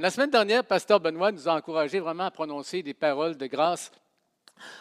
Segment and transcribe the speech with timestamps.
[0.00, 3.92] La semaine dernière, Pasteur Benoît nous a encouragé vraiment à prononcer des paroles de grâce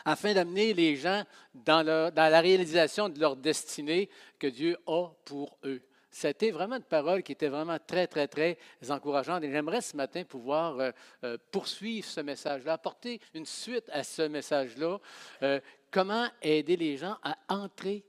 [0.05, 5.81] afin d'amener les gens dans, la réalisation de leur destinée que Dieu a pour eux.
[6.09, 9.44] C'était vraiment une parole qui était vraiment très, très, très encourageante.
[9.44, 10.91] Et j'aimerais ce matin pouvoir euh,
[11.25, 14.99] euh, poursuivre ce message-là, apporter une suite à ce message-là.
[15.44, 15.59] Euh,
[15.91, 18.05] comment aider les gens à entrer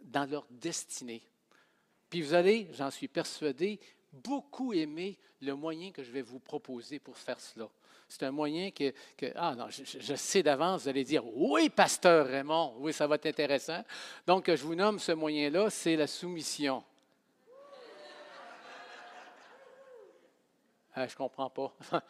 [0.00, 1.22] dans leur destinée?
[2.10, 3.78] Puis vous allez, j'en suis persuadé,
[4.12, 7.68] beaucoup aimer le moyen que je vais vous proposer pour faire cela.
[8.08, 8.92] C'est un moyen que,
[9.36, 13.26] ah non, je, sais d'avance, vous allez dire, oui, pasteur Raymond, oui, ça va être
[13.26, 13.84] intéressant.
[14.26, 16.82] Donc, je vous nomme ce moyen-là, c'est la soumission.
[20.92, 21.72] Ah, je ne comprends pas.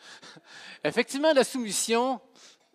[0.85, 2.19] Effectivement, la soumission,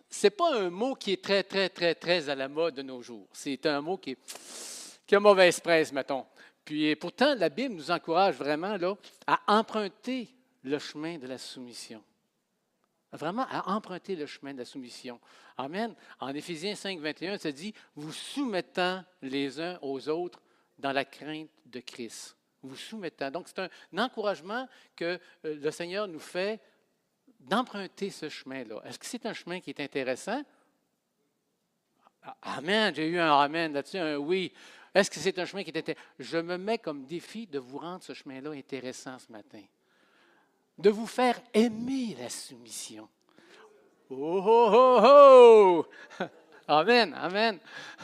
[0.08, 2.82] ce n'est pas un mot qui est très, très, très, très à la mode de
[2.82, 3.26] nos jours.
[3.32, 4.18] C'est un mot qui, est,
[5.04, 6.24] qui a mauvaise presse, mettons.
[6.66, 10.28] Puis pourtant, la Bible nous encourage vraiment là, à emprunter
[10.64, 12.02] le chemin de la soumission.
[13.12, 15.20] Vraiment à emprunter le chemin de la soumission.
[15.56, 15.94] Amen.
[16.18, 20.42] En Éphésiens 5, 21, ça dit Vous soumettant les uns aux autres
[20.76, 22.36] dans la crainte de Christ.
[22.62, 23.30] Vous soumettant.
[23.30, 26.60] Donc, c'est un, encouragement que euh, le Seigneur nous fait
[27.38, 28.82] d'emprunter ce chemin-là.
[28.84, 30.42] Est-ce que c'est un chemin qui est intéressant?
[32.42, 32.92] Amen.
[32.92, 34.52] J'ai eu un Amen là-dessus, un oui.
[34.96, 36.06] Est-ce que c'est un chemin qui est intéressant?
[36.18, 39.62] Je me mets comme défi de vous rendre ce chemin-là intéressant ce matin
[40.78, 43.08] de vous faire aimer la soumission.
[44.10, 45.86] Oh, oh, oh,
[46.20, 46.24] oh!
[46.68, 47.60] Amen, amen.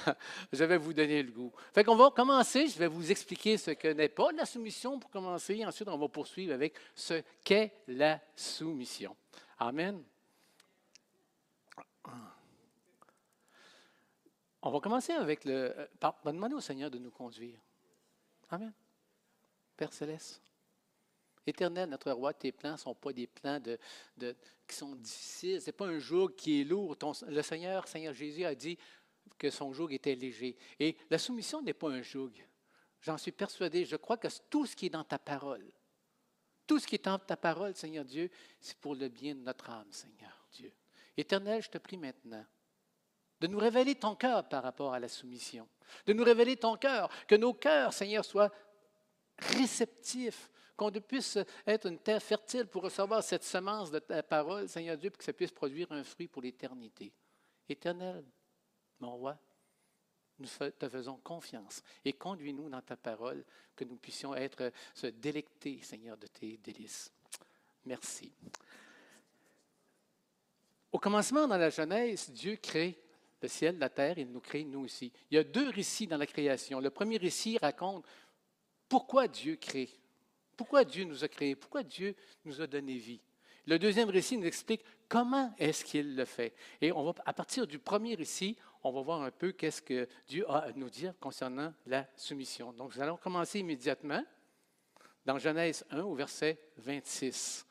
[0.52, 1.52] Je vais vous donner le goût.
[1.74, 5.10] Fait qu'on va commencer, je vais vous expliquer ce que n'est pas la soumission pour
[5.10, 5.64] commencer.
[5.66, 9.16] Ensuite, on va poursuivre avec ce qu'est la soumission.
[9.58, 10.00] Amen.
[14.62, 15.76] On va commencer avec le.
[15.76, 17.58] Euh, on va demander au Seigneur de nous conduire.
[18.48, 18.72] Amen.
[19.76, 20.40] Père Céleste.
[21.44, 24.36] Éternel, notre roi, tes plans ne sont pas des plans de,
[24.68, 25.60] qui sont difficiles.
[25.60, 26.96] Ce n'est pas un joug qui est lourd.
[27.26, 28.78] le Seigneur, Seigneur Jésus, a dit
[29.36, 30.56] que son joug était léger.
[30.78, 32.30] Et la soumission n'est pas un joug.
[33.00, 33.84] J'en suis persuadé.
[33.84, 35.66] Je crois que tout ce qui est dans ta parole,
[36.68, 38.30] tout ce qui est dans ta parole, Seigneur Dieu,
[38.60, 40.72] c'est pour le bien de notre âme, Seigneur Dieu.
[41.16, 42.46] Éternel, je te prie maintenant
[43.42, 45.68] de nous révéler ton cœur par rapport à la soumission,
[46.06, 48.52] de nous révéler ton cœur, que nos cœurs, Seigneur, soient
[49.36, 54.96] réceptifs qu'on puisse être une terre fertile pour recevoir cette semence de ta parole, Seigneur
[54.96, 57.12] Dieu, pour que ça puisse produire un fruit pour l'éternité.
[57.68, 58.24] Éternel,
[59.00, 59.36] mon roi,
[60.38, 60.46] nous
[60.78, 63.44] te faisons confiance et conduis-nous dans ta parole,
[63.74, 67.10] que nous puissions être, se délecter, Seigneur, de tes délices.
[67.86, 68.32] Merci.
[70.92, 73.02] Au commencement, dans la Genèse, Dieu crée
[73.42, 75.12] le ciel, la terre, il nous crée nous aussi.
[75.30, 76.80] Il y a deux récits dans la création.
[76.80, 78.04] Le premier récit raconte
[78.88, 79.90] pourquoi Dieu crée.
[80.56, 81.56] Pourquoi Dieu nous a créés?
[81.56, 82.14] Pourquoi Dieu
[82.44, 83.20] nous a donné vie?
[83.66, 86.54] Le deuxième récit nous explique comment est-ce qu'il le fait.
[86.80, 90.08] Et on va, à partir du premier récit, on va voir un peu qu'est-ce que
[90.26, 92.72] Dieu a à nous dire concernant la soumission.
[92.72, 94.24] Donc, nous allons commencer immédiatement
[95.24, 97.66] dans Genèse 1 au verset 26.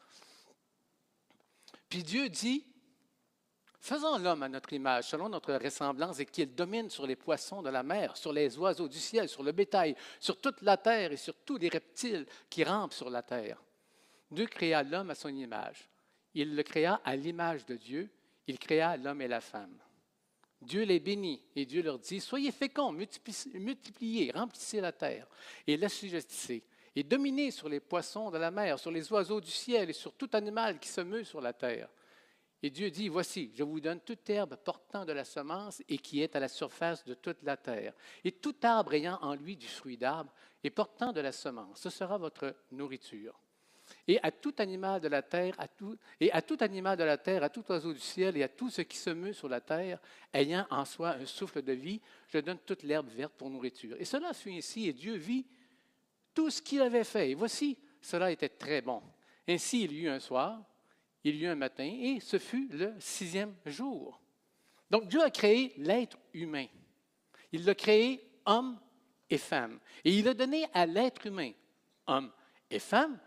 [1.89, 2.65] Puis Dieu dit,
[3.81, 7.69] Faisons l'homme à notre image, selon notre ressemblance, et qu'il domine sur les poissons de
[7.71, 11.17] la mer, sur les oiseaux du ciel, sur le bétail, sur toute la terre et
[11.17, 13.59] sur tous les reptiles qui rampent sur la terre.
[14.29, 15.89] Dieu créa l'homme à son image.
[16.35, 18.07] Il le créa à l'image de Dieu.
[18.45, 19.75] Il créa l'homme et la femme.
[20.61, 25.27] Dieu les bénit et Dieu leur dit, Soyez féconds, multipliez, remplissez la terre
[25.65, 26.63] et l'assujettissez
[26.95, 30.13] et dominez sur les poissons de la mer, sur les oiseaux du ciel et sur
[30.13, 31.89] tout animal qui se meut sur la terre.
[32.63, 36.21] Et Dieu dit, voici, je vous donne toute herbe portant de la semence et qui
[36.21, 37.93] est à la surface de toute la terre.
[38.23, 40.31] Et tout arbre ayant en lui du fruit d'arbre
[40.63, 43.39] et portant de la semence, ce sera votre nourriture.
[44.07, 47.17] Et à tout animal de la terre, à tout, et à tout animal de la
[47.17, 49.59] terre, à tout oiseau du ciel et à tout ce qui se meut sur la
[49.59, 49.99] terre,
[50.33, 53.95] ayant en soi un souffle de vie, je donne toute l'herbe verte pour nourriture.
[53.99, 55.45] Et cela fut ainsi, et Dieu vit
[56.33, 57.31] tout ce qu'il avait fait.
[57.31, 59.01] Et voici, cela était très bon.
[59.47, 60.61] Ainsi il y eut un soir,
[61.23, 64.19] il y eut un matin, et ce fut le sixième jour.
[64.89, 66.67] Donc Dieu a créé l'être humain.
[67.51, 68.79] Il l'a créé homme
[69.29, 69.79] et femme.
[70.03, 71.51] Et il a donné à l'être humain,
[72.07, 72.31] homme
[72.69, 73.19] et femme,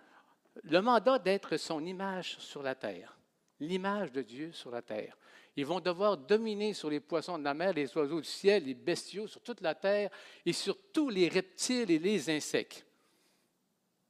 [0.62, 3.18] le mandat d'être son image sur la terre.
[3.60, 5.16] l'image de Dieu sur la terre.
[5.56, 8.74] Ils vont devoir dominer sur les poissons de la mer, les oiseaux du ciel, les
[8.74, 10.10] bestiaux, sur toute la terre
[10.44, 12.84] et sur tous les reptiles et les insectes.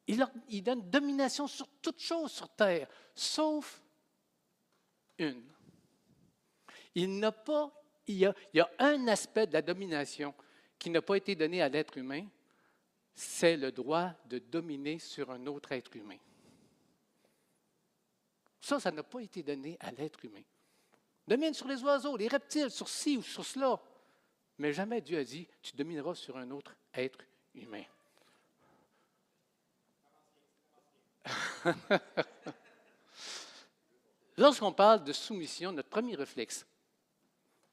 [0.07, 3.83] Il, donne domination sur toute chose sur terre, sauf
[5.19, 5.43] une.
[6.95, 7.73] Il n'a pas,
[8.07, 10.35] y, a, il y a un aspect de la domination
[10.79, 12.27] qui n'a pas été donné à l'être humain,
[13.15, 16.19] c'est le droit de dominer sur un autre être humain.
[18.61, 20.43] Ça, ça n'a pas été donné à l'être humain.
[21.27, 23.81] Domine sur les oiseaux, les reptiles, sur ci ou sur cela.
[24.59, 27.19] Mais jamais Dieu a dit, tu domineras sur un autre être
[27.55, 27.85] humain.
[34.37, 36.67] Lorsqu'on parle de soumission, notre premier réflexe,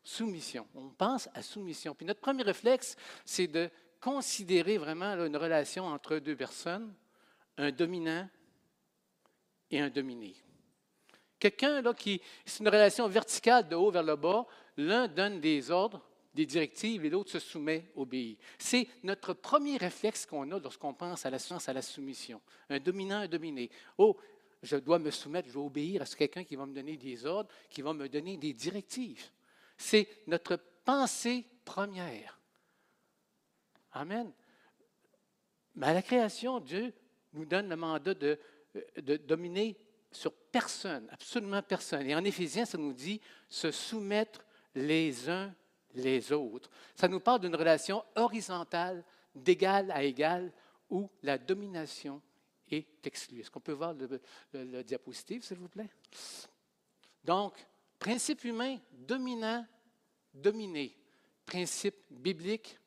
[0.03, 1.95] soumission, on pense à soumission.
[1.95, 2.95] Puis notre premier réflexe,
[3.25, 3.69] c'est de
[3.99, 6.93] considérer vraiment une relation entre deux personnes,
[7.57, 8.27] un dominant
[9.69, 10.35] et un dominé.
[11.39, 14.45] Quelqu'un qui, c'est une relation verticale de haut vers le bas,
[14.77, 16.01] l'un donne des ordres,
[16.33, 18.39] des directives et l'autre se soumet, obéit.
[18.57, 22.41] C'est notre premier réflexe qu'on a lorsqu'on pense à la science, à la soumission.
[22.69, 23.69] Un dominant, un dominé.
[23.97, 24.17] Oh,
[24.63, 27.49] je dois me soumettre, je dois obéir à quelqu'un qui va me donner des ordres,
[27.69, 29.25] qui va me donner des directives.
[29.77, 32.39] C'est notre pensée première.
[33.93, 34.31] Amen.
[35.75, 36.93] Mais à la création, Dieu
[37.33, 38.39] nous donne le mandat de,
[38.97, 39.77] de dominer
[40.11, 42.07] sur personne, absolument personne.
[42.07, 43.19] Et en Éphésiens, ça nous dit
[43.49, 44.45] se soumettre
[44.75, 45.53] les uns
[45.95, 46.69] les autres.
[46.95, 49.03] Ça nous parle d'une relation horizontale,
[49.33, 50.51] d'égal à égal,
[50.89, 52.21] où la domination
[52.69, 53.39] est exclue.
[53.39, 53.93] Est-ce qu'on peut voir
[54.53, 55.89] le, diapositive, s'il vous plaît?
[57.23, 57.53] Donc,
[57.99, 59.65] principe humain, dominant,
[60.33, 60.97] dominé.
[61.45, 62.77] Principe biblique,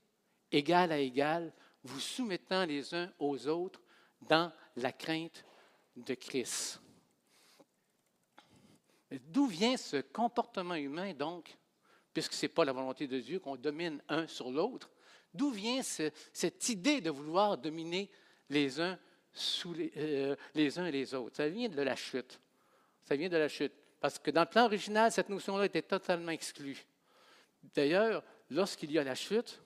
[0.51, 1.53] égal à égal,
[1.83, 3.81] vous soumettant les uns aux autres
[4.23, 5.45] dans la crainte
[5.97, 6.81] de Christ.
[9.11, 11.57] D'où vient ce comportement humain, donc,
[12.15, 14.91] puisque ce n'est pas la volonté de Dieu qu'on domine un sur l'autre?
[15.35, 18.09] D'où vient cette idée de vouloir dominer
[18.49, 18.99] les uns,
[19.67, 21.37] euh, les uns et les autres?
[21.37, 22.41] Ça vient de la chute.
[23.03, 23.73] Ça vient de la chute.
[24.01, 26.87] Parce que dans le plan original, cette notion-là était totalement exclue.
[27.75, 29.61] D'ailleurs, lorsqu'il y a la chute,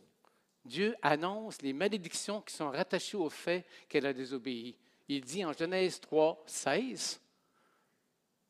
[0.65, 4.77] Dieu annonce les malédictions qui sont rattachées au fait qu'elle a désobéi.
[5.09, 7.21] Il dit en Genèse 3, 16,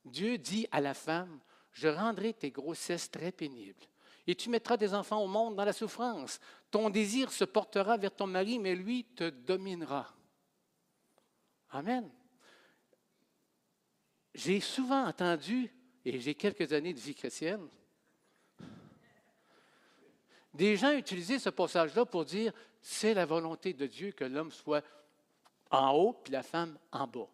[0.05, 1.41] Dieu dit à la femme,
[1.73, 3.85] je rendrai tes grossesses très pénibles,
[4.27, 6.41] et tu mettras des enfants au monde dans la souffrance.
[6.71, 10.15] Ton désir se portera vers ton mari, mais lui te dominera.
[11.71, 12.11] Amen.
[14.35, 15.73] J'ai souvent entendu,
[16.05, 17.69] et j'ai quelques années de vie chrétienne,
[20.55, 24.85] des gens utilisaient ce passage-là pour dire c'est la volonté de Dieu que l'homme soit
[25.71, 27.29] en haut puis la femme en bas.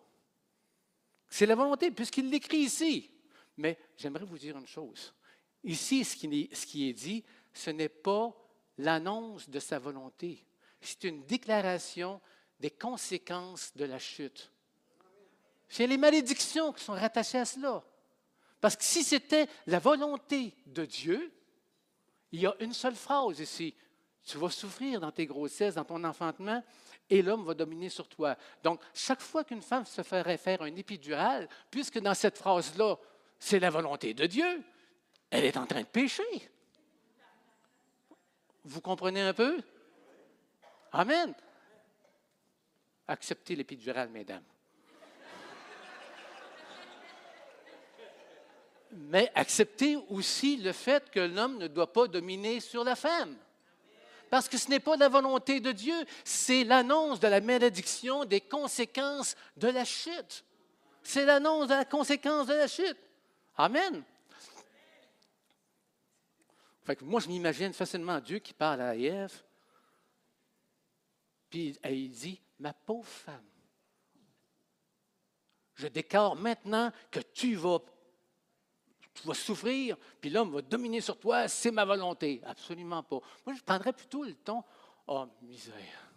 [1.29, 3.11] C'est la volonté, puisqu'il l'écrit ici.
[3.57, 5.15] Mais j'aimerais vous dire une chose.
[5.63, 8.35] Ici, ce qui, est, dit, ce n'est pas
[8.79, 10.45] l'annonce de sa volonté.
[10.81, 12.21] C'est une déclaration
[12.61, 14.51] des conséquences de la chute.
[15.69, 17.83] C'est les malédictions qui sont rattachées à cela.
[18.61, 21.33] Parce que si c'était la volonté de Dieu,
[22.33, 23.75] il y a une seule phrase ici.
[24.25, 26.63] Tu vas souffrir dans tes grossesses, dans ton enfantement,
[27.09, 28.37] et l'homme va dominer sur toi.
[28.63, 32.99] Donc, chaque fois qu'une femme se ferait faire un épidural, puisque dans cette phrase-là,
[33.45, 34.63] c'est la volonté de Dieu,
[35.29, 36.49] elle est en train de pécher.
[38.65, 39.61] Vous comprenez un peu?
[40.93, 41.35] Amen.
[43.07, 44.43] Acceptez l'épidural, mesdames.
[48.93, 53.37] mais accepter aussi le fait que l'homme ne doit pas dominer sur la femme.
[54.31, 58.41] Parce que ce n'est pas la volonté de Dieu, c'est l'annonce de la malédiction des
[58.41, 60.45] conséquences de la chute.
[61.03, 62.97] C'est l'annonce de la conséquence de la chute.
[63.57, 64.03] Amen.
[67.01, 69.43] Moi, je m'imagine facilement Dieu qui parle à Ève,
[71.49, 73.45] puis il dit, ma pauvre femme,
[75.75, 77.81] je déclare maintenant que tu vas
[79.33, 82.43] souffrir, puis l'homme va dominer sur toi, c'est ma volonté.
[82.45, 83.21] Absolument pas.
[83.47, 84.63] Moi, je prendrais plutôt le ton,
[85.07, 86.11] oh, misère.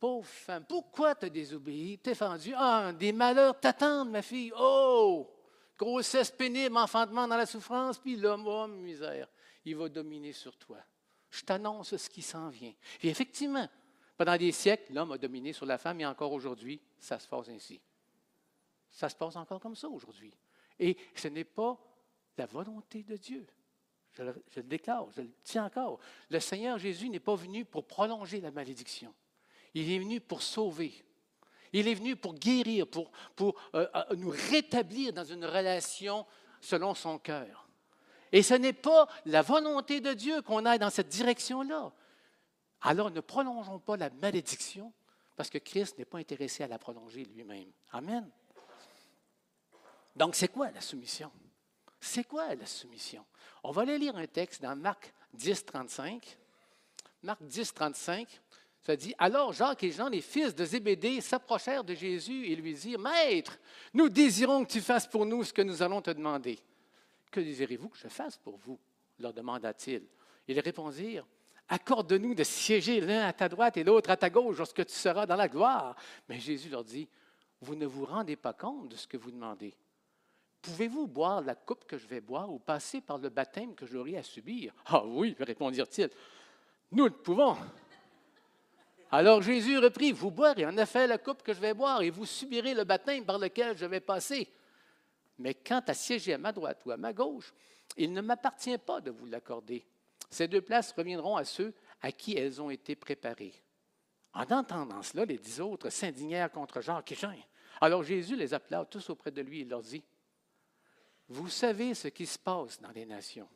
[0.00, 1.98] Pauvre femme, pourquoi tu as désobéi?
[1.98, 2.54] T'es fendu.
[2.56, 4.52] Ah, des malheurs t'attendent, ma fille.
[4.56, 5.31] Oh!
[5.82, 9.26] Grossesse pénible, enfantement dans la souffrance, puis l'homme, oh, misère,
[9.64, 10.78] il va dominer sur toi.
[11.28, 12.72] Je t'annonce ce qui s'en vient.
[13.02, 13.68] Et effectivement,
[14.16, 17.48] pendant des siècles, l'homme a dominé sur la femme, et encore aujourd'hui, ça se passe
[17.48, 17.80] ainsi.
[18.90, 20.32] Ça se passe encore comme ça aujourd'hui.
[20.78, 21.76] Et ce n'est pas
[22.36, 23.44] la volonté de Dieu.
[24.12, 25.98] Je le, déclare, je le tiens encore.
[26.30, 29.12] Le Seigneur Jésus n'est pas venu pour prolonger la malédiction.
[29.74, 30.92] Il est venu pour sauver.
[31.72, 33.10] Il est venu pour guérir, pour,
[33.74, 36.26] euh, euh, nous rétablir dans une relation
[36.60, 37.68] selon son cœur.
[38.30, 41.92] Et ce n'est pas la volonté de Dieu qu'on aille dans cette direction-là.
[42.82, 44.92] Alors ne prolongeons pas la malédiction
[45.36, 47.70] parce que Christ n'est pas intéressé à la prolonger lui-même.
[47.92, 48.28] Amen.
[50.14, 51.30] Donc, c'est quoi la soumission?
[52.00, 53.24] C'est quoi la soumission?
[53.62, 56.38] On va aller lire un texte dans Marc 10, 35.
[57.22, 58.28] Marc 10, 35,
[58.82, 62.74] ça dit Alors Jacques et Jean, les fils de Zébédée, s'approchèrent de Jésus et lui
[62.74, 63.58] dirent Maître,
[63.94, 66.58] nous désirons que tu fasses pour nous ce que nous allons te demander.
[67.30, 68.78] Que désirez-vous que je fasse pour vous?
[69.18, 70.02] leur demanda-t-il.
[70.48, 71.26] Ils répondirent
[71.68, 75.24] Accorde-nous de siéger l'un à ta droite et l'autre à ta gauche lorsque tu seras
[75.24, 75.96] dans la gloire.
[76.28, 77.08] Mais Jésus leur dit
[77.60, 79.74] Vous ne vous rendez pas compte de ce que vous demandez.
[80.60, 84.16] Pouvez-vous boire la coupe que je vais boire ou passer par le baptême que j'aurai
[84.18, 84.74] à subir?
[84.86, 86.10] Ah oui, répondirent-ils.
[86.90, 87.56] Nous le pouvons.
[89.14, 92.24] Alors Jésus reprit, vous boirez en effet la coupe que je vais boire et vous
[92.24, 94.50] subirez le baptême par lequel je vais passer.
[95.38, 97.52] Mais quant à siéger à ma droite ou à ma gauche,
[97.98, 99.84] il ne m'appartient pas de vous l'accorder.
[100.30, 103.52] Ces deux places reviendront à ceux à qui elles ont été préparées.
[104.32, 107.36] En entendant cela, les dix autres s'indignèrent contre Jacques et Jean.
[107.82, 110.02] Alors Jésus les appela tous auprès de lui et leur dit,
[111.28, 113.48] Vous savez ce qui se passe dans les nations.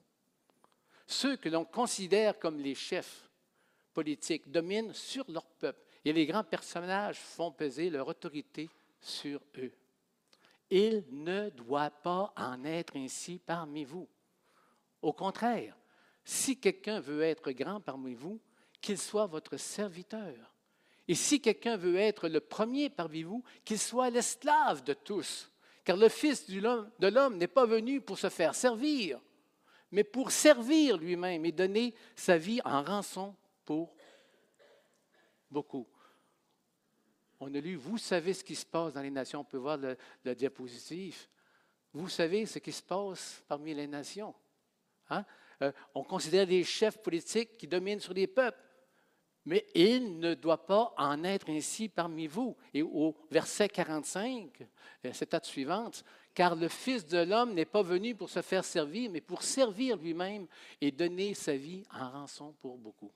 [1.07, 3.26] Ceux que l'on considère comme les chefs
[3.97, 8.69] politiques dominent sur leur peuple et les grands personnages font peser leur autorité
[9.01, 9.73] sur eux.
[10.69, 14.07] Il ne doit pas en être ainsi parmi vous.
[15.01, 15.75] Au contraire,
[16.23, 18.39] si quelqu'un veut être grand parmi vous,
[18.83, 20.53] qu'il soit votre serviteur.
[21.09, 25.51] Et si quelqu'un veut être le premier parmi vous, qu'il soit l'esclave de tous.
[25.85, 29.19] Car le Fils de l'homme n'est pas venu pour se faire servir,
[29.91, 33.35] mais pour servir lui-même et donner sa vie en rançon
[33.67, 33.95] pour
[35.51, 35.87] beaucoup.
[37.39, 39.41] On a lu, vous savez ce qui se passe dans les nations.
[39.41, 41.27] On peut voir le, diapositive.
[41.93, 44.35] Vous savez ce qui se passe parmi les nations.
[45.11, 45.25] Hein?
[45.63, 48.63] Euh, on considère des chefs politiques qui dominent sur les peuples.
[49.45, 52.57] Mais il ne doit pas en être ainsi parmi vous.
[52.75, 54.67] Et au verset 45,
[55.05, 56.05] euh, cette date suivante,
[56.35, 59.97] car le Fils de l'homme n'est pas venu pour se faire servir, mais pour servir
[59.97, 60.47] lui-même
[60.81, 63.13] et donner sa vie en rançon pour beaucoup.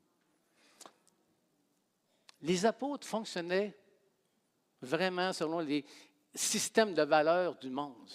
[2.42, 3.76] Les apôtres fonctionnaient
[4.80, 5.85] vraiment selon les
[6.35, 8.11] systèmes de valeurs du monde.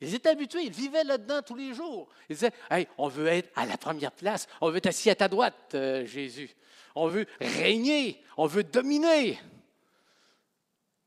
[0.00, 2.08] Ils étaient habitués, ils vivaient là-dedans tous les jours.
[2.28, 2.52] Ils disaient
[2.96, 6.06] on veut être à la première place, on veut être assis à ta droite, euh,
[6.06, 6.54] Jésus.
[6.94, 9.38] On veut régner, on veut dominer.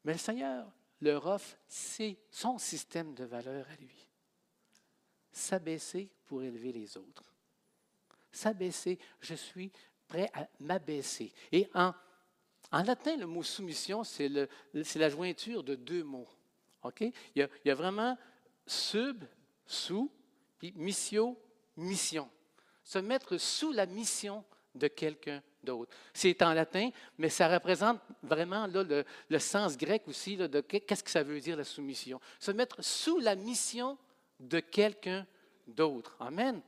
[0.03, 0.67] Mais le Seigneur
[0.99, 1.57] leur offre
[2.29, 4.07] son système de valeurs à lui.
[5.31, 7.33] S'abaisser pour élever les autres.
[8.31, 9.71] S'abaisser, je suis
[10.07, 11.33] prêt à m'abaisser.
[11.51, 11.93] Et en,
[12.71, 16.27] en, latin, le mot soumission, c'est la jointure de deux mots.
[16.83, 17.01] OK?
[17.01, 18.17] Il, y a, il y a vraiment
[18.65, 19.23] sub,
[19.65, 20.11] sous,
[20.57, 21.37] puis missio,
[21.77, 22.29] mission.
[22.83, 24.43] Se mettre sous la mission
[24.75, 25.93] de quelqu'un d'autre.
[26.13, 28.83] C'est en latin, mais ça représente vraiment là,
[29.29, 32.19] le, sens grec aussi de qu'est-ce que ça veut dire la soumission.
[32.39, 33.97] Se mettre sous la mission
[34.39, 35.25] de quelqu'un
[35.67, 36.15] d'autre.
[36.19, 36.61] Amen.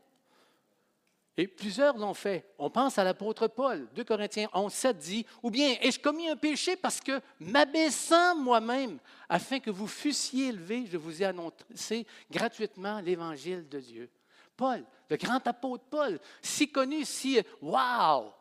[1.35, 2.53] Et plusieurs l'ont fait.
[2.59, 6.35] On pense à l'apôtre Paul, 2 Corinthiens 11, 7 dit, ou bien ai-je commis un
[6.35, 12.99] péché parce que m'abaissant moi-même, afin que vous fussiez élevés, je vous ai annoncé gratuitement
[12.99, 14.11] l'évangile de Dieu.
[14.55, 18.31] Paul, le grand apôtre Paul, si connu, si wow,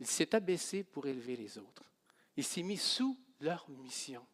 [0.00, 1.84] il s'est abaissé pour élever les autres.
[2.36, 4.26] Il s'est mis sous leur mission.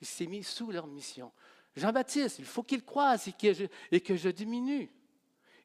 [0.00, 1.32] Il s'est mis sous leur mission.
[1.74, 4.88] Jean-Baptiste, il faut qu'il croise et que, je, et que je diminue.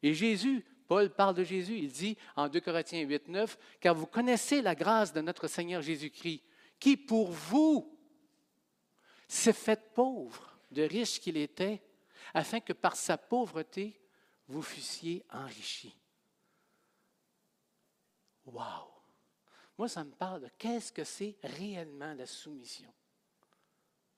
[0.01, 4.07] Et Jésus, Paul parle de Jésus, il dit en 2 Corinthiens 8, 9, car vous
[4.07, 6.43] connaissez la grâce de notre Seigneur Jésus-Christ,
[6.79, 7.95] qui pour vous
[9.27, 11.79] s'est fait pauvre, de riche qu'il était,
[12.33, 14.01] afin que par sa pauvreté,
[14.47, 15.95] vous fussiez enrichis.
[18.45, 18.91] Wow!
[19.77, 22.91] Moi, ça me parle de qu'est-ce que c'est réellement la soumission.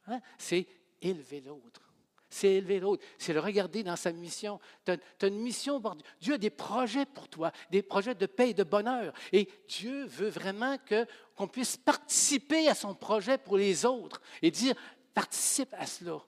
[0.07, 0.21] Hein?
[0.37, 0.65] C'est
[1.01, 1.90] élever l'autre
[2.31, 4.59] c'est élever l'autre, c'est le regarder dans sa mission.
[4.85, 5.81] Tu as, une mission
[6.19, 6.33] Dieu.
[6.35, 9.13] A des projets pour toi, des projets de paix et de bonheur.
[9.33, 14.75] Et Dieu veut vraiment qu'on puisse participer à son projet pour les autres et dire,
[15.13, 16.21] participe à cela.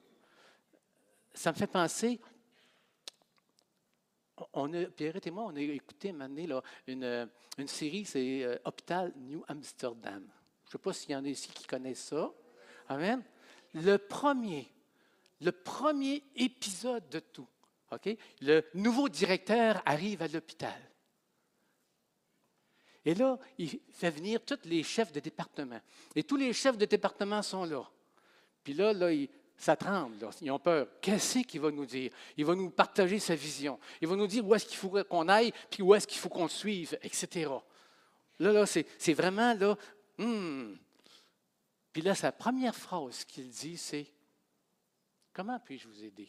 [1.32, 2.20] Ça me fait penser,
[4.52, 9.42] on a, Pierre et moi, on a écouté maintenant une, une série, c'est euh, New
[9.48, 10.22] Amsterdam.
[10.64, 12.30] Je ne sais pas s'il y en a ici qui connaissent ça.
[12.88, 13.22] Amen.
[13.72, 14.73] Le premier,
[15.40, 17.48] le premier épisode de tout.
[18.40, 20.80] Le nouveau directeur arrive à l'hôpital.
[23.04, 25.80] Et là, il fait venir tous les chefs de département.
[26.14, 27.82] Et tous les chefs de département sont là.
[28.62, 29.10] Puis là, là
[29.56, 30.16] ça tremble.
[30.40, 30.88] Ils ont peur.
[31.00, 32.10] Qu'est-ce qu'il va nous dire?
[32.36, 33.78] Il va nous partager sa vision.
[34.00, 36.30] Il va nous dire où est-ce qu'il faut qu'on aille, puis où est-ce qu'il faut
[36.30, 37.50] qu'on suive, etc.
[38.38, 39.76] Là, là, c'est vraiment là.
[40.18, 40.74] Hmm.
[41.92, 44.06] Puis là, sa première phrase qu'il dit, c'est
[45.34, 46.28] Comment puis-je vous aider?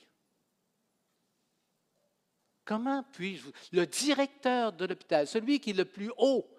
[2.65, 3.51] Comment puis-je vous...
[3.71, 6.49] Le directeur de l'hôpital, celui qui est le plus haut,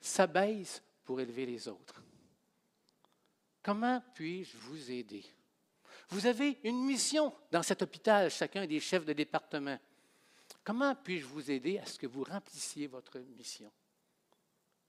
[0.00, 2.02] s'abaisse pour élever les autres.
[3.62, 5.24] Comment puis-je vous aider?
[6.08, 9.78] Vous avez une mission dans cet hôpital, chacun des chefs de département.
[10.62, 13.72] Comment puis-je vous aider à ce que vous remplissiez votre mission?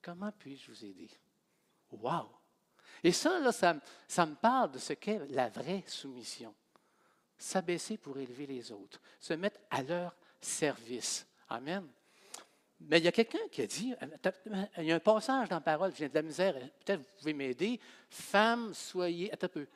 [0.02, 1.10] Comment puis-je vous aider?
[1.92, 2.30] Wow!
[3.04, 6.54] Et ça, là, ça, me parle de ce qu'est la vraie soumission.
[7.38, 11.28] S'abaisser pour élever les autres, se mettre à leur service.
[11.50, 11.86] Amen.
[12.80, 13.94] Mais il y a quelqu'un qui a dit,
[14.78, 17.34] il y a un passage dans la parole, viens de la misère, peut-être vous pouvez
[17.34, 17.80] m'aider.
[18.10, 19.68] Femme, soyez, attends un peu.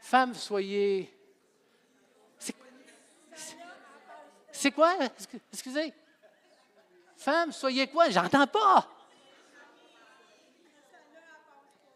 [0.00, 1.14] Femme, soyez.
[4.52, 4.94] C'est quoi?
[5.50, 5.94] Excusez.
[7.16, 8.10] Femme, soyez quoi?
[8.10, 8.88] J'entends pas.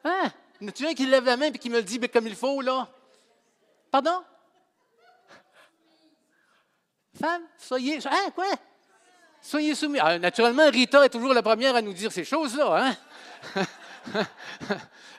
[0.05, 0.33] Hein?
[0.61, 2.61] Y a-tu un qui lève la main et qui me le dit comme il faut,
[2.61, 2.89] là?
[3.91, 4.23] Pardon?
[7.21, 7.99] Femme, soyez.
[8.07, 8.47] Hein, quoi?
[9.41, 9.99] Soyez soumis.
[10.01, 12.97] Ah, naturellement, Rita est toujours la première à nous dire ces choses-là.
[13.57, 13.65] Hein?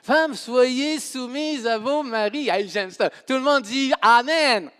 [0.02, 2.50] Femme, soyez soumise à vos maris.
[2.68, 3.08] j'aime ça.
[3.10, 4.70] Tout le monde dit Amen.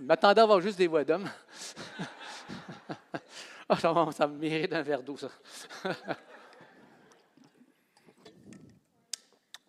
[0.00, 1.28] M'attendais à avoir juste des voix d'hommes.
[3.68, 5.28] oh, ça, me mérite un verre d'eau, ça.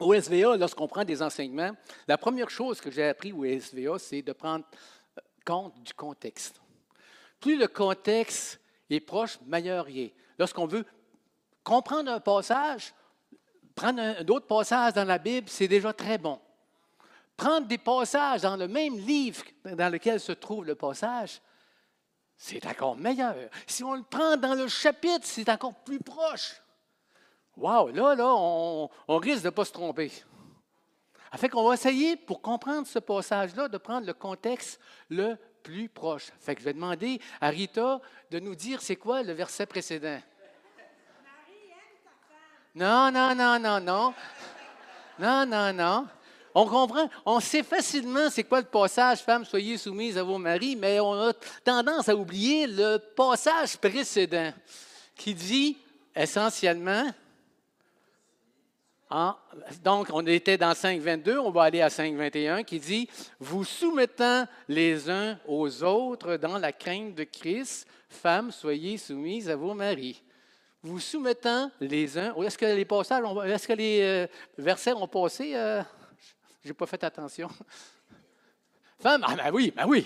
[0.02, 1.74] Au SVA, lorsqu'on prend des enseignements,
[2.08, 4.66] la première chose que j'ai appris au SVA, c'est de prendre
[5.46, 6.60] compte du contexte.
[7.40, 10.14] Plus le contexte est proche, meilleur il est.
[10.40, 10.86] Lorsqu'on veut
[11.64, 12.96] comprendre un passage,
[13.76, 16.40] prendre un, autre passage dans la Bible, c'est déjà très bon.
[17.38, 21.40] Prendre des passages dans le même livre dans lequel se trouve le passage,
[22.38, 23.36] c'est encore meilleur.
[23.68, 26.61] Si on le prend dans le chapitre, c'est encore plus proche.
[27.58, 30.12] Wow, là, là, on, risque de ne pas se tromper.
[31.36, 36.32] Fait qu'on va essayer, pour comprendre ce passage-là, de prendre le contexte le plus proche.
[36.40, 40.20] Fait que je vais demander à Rita de nous dire c'est quoi le verset précédent.
[42.74, 44.14] Non, non, non, non, non.
[45.20, 46.08] Non, non, non.
[46.54, 50.76] On comprend, on sait facilement c'est quoi le passage Femmes, soyez soumises à vos maris,
[50.76, 51.34] mais on a
[51.64, 54.52] tendance à oublier le passage précédent
[55.16, 55.78] qui dit
[56.14, 57.06] essentiellement
[59.84, 65.10] donc, on était dans 5.22, on va aller à 5.21 qui dit Vous soumettant les
[65.10, 70.22] uns aux autres dans la crainte de Christ, femmes, soyez soumises à vos maris.
[70.82, 72.34] Vous soumettant les uns.
[72.36, 75.84] Est-ce que les passages, est-ce que les euh, versets ont passé euh?
[76.64, 77.50] Je n'ai pas fait attention.
[79.00, 80.06] Femmes, ah ben oui, ben oui.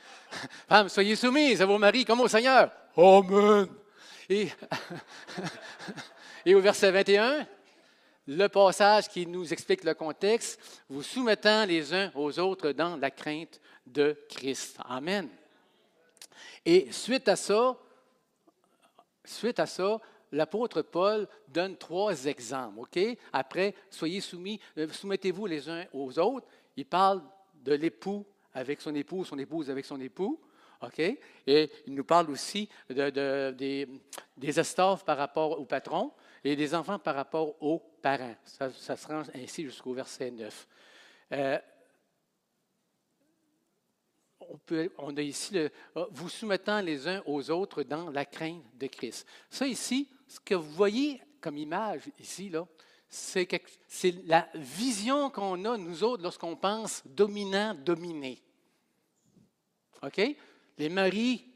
[0.68, 2.70] Femmes, soyez soumises à vos maris comme au Seigneur.
[2.96, 3.66] Amen.
[4.28, 4.48] Et,
[6.46, 7.46] et au verset 21,
[8.28, 10.60] le passage qui nous explique le contexte,
[10.90, 14.78] vous soumettant les uns aux autres dans la crainte de Christ.
[14.84, 15.30] Amen.
[16.64, 17.74] Et suite à ça,
[19.24, 19.98] suite à ça,
[20.30, 22.86] l'apôtre Paul donne trois exemples.
[23.32, 26.46] Après, soyez soumis, euh, soumettez-vous les uns aux autres.
[26.76, 27.22] Il parle
[27.54, 30.38] de l'époux avec son épouse, son épouse avec son époux.
[30.82, 30.98] OK?
[30.98, 33.88] Et il nous parle aussi de, des,
[34.36, 34.52] des
[35.06, 36.12] par rapport au patron
[36.44, 38.36] et des enfants par rapport aux parents.
[38.44, 40.68] Ça, se rend ainsi jusqu'au verset 9.
[41.32, 41.58] Euh,
[44.40, 44.58] on,
[44.98, 48.86] on, a ici le, ah, vous soumettant les uns aux autres dans la crainte de
[48.86, 49.26] Christ.
[49.50, 52.66] Ça ici, ce que vous voyez comme image ici, là,
[53.08, 53.48] c'est,
[54.26, 58.42] la vision qu'on a, nous autres, lorsqu'on pense dominant-dominé.
[60.02, 60.20] OK?
[60.76, 61.46] Les maris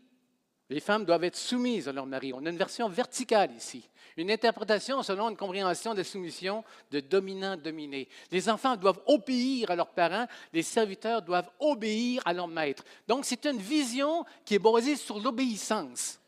[0.73, 2.33] les femmes doivent être soumises à leur mari.
[2.33, 3.87] On a une version verticale ici.
[4.17, 8.09] Une interprétation selon une compréhension de soumission de dominant-dominé.
[8.31, 12.85] Les enfants doivent obéir à leurs parents, les serviteurs doivent obéir à leur maître.
[13.07, 16.19] Donc c'est une vision qui est basée sur l'obéissance.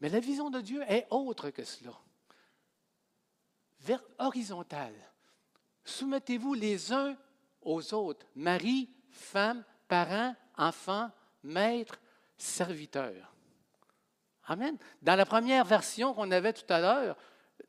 [0.00, 1.92] Mais la vision de Dieu est autre que cela.
[3.80, 4.94] Vers horizontale.
[5.84, 7.16] Soumettez-vous les uns
[7.62, 8.26] aux autres.
[8.34, 11.10] Mari, femme, parents, enfants,
[11.42, 11.98] maître,
[12.36, 13.29] serviteurs.
[14.50, 14.76] Amen.
[15.00, 17.16] Dans la première version qu'on avait tout à l'heure,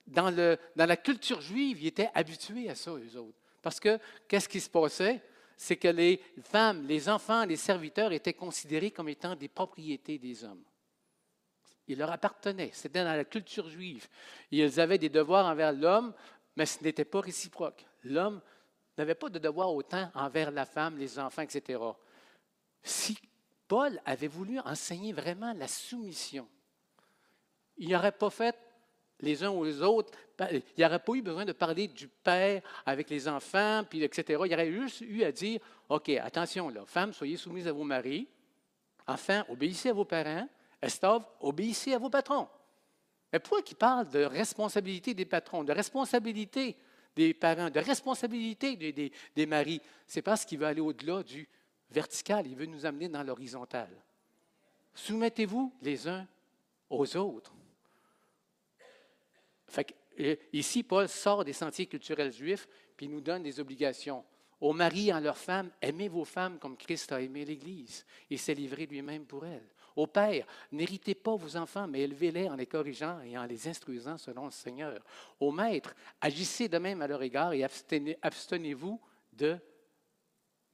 [0.07, 3.37] dans, la culture juive, ils étaient habitués à ça, eux autres.
[3.61, 5.21] Parce que qu'est-ce qui se passait?
[5.55, 10.43] C'est que les femmes, les enfants, les serviteurs étaient considérés comme étant des propriétés des
[10.43, 10.63] hommes.
[11.87, 12.71] Il leur appartenait.
[12.73, 14.07] C'était dans la culture juive.
[14.49, 16.15] Ils avaient des devoirs envers l'homme,
[16.55, 17.85] mais ce n'était pas réciproque.
[18.05, 18.41] L'homme
[18.97, 21.79] n'avait pas de devoir autant envers la femme, les enfants, etc.
[22.81, 23.19] Si
[23.67, 26.47] Paul avait voulu enseigner vraiment la soumission,
[27.77, 28.55] il n'aurait pas fait
[29.21, 30.11] les uns aux autres,
[30.51, 34.41] il n'y aurait pas eu besoin de parler du père avec les enfants, puis etc.
[34.45, 38.27] Il aurait juste eu à dire, OK, attention, là, femmes, soyez soumises à vos maris,
[39.07, 40.47] enfants, obéissez à vos parents,
[40.81, 42.47] esclaves, obéissez à vos patrons.
[43.31, 46.75] Mais pourquoi il parle de responsabilité des patrons, de responsabilité
[47.15, 49.81] des parents, de responsabilité des, des maris?
[50.07, 51.47] C'est parce qu'il veut aller au-delà du
[51.89, 53.89] vertical, il veut nous amener dans l'horizontal.
[54.93, 56.27] Soumettez-vous les uns
[56.89, 57.53] aux autres.
[60.53, 64.23] Ici, Paul sort des sentiers culturels juifs, puis il nous donne des obligations.
[64.59, 68.53] Aux maris en leurs femmes, aimez vos femmes comme Christ a aimé l'Église et s'est
[68.53, 69.67] livré lui-même pour elles.
[69.95, 74.17] Aux pères, n'héritez pas vos enfants, mais élevez-les en les corrigeant et en les instruisant
[74.17, 75.03] selon le Seigneur.
[75.39, 79.01] Aux maîtres, agissez de même à leur égard et abstenez-vous
[79.33, 79.57] de